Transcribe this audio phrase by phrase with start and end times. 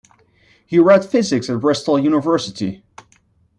[0.65, 2.83] He read physics at Bristol University.